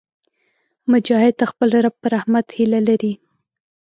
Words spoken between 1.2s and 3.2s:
د خپل رب په رحمت هیله لري.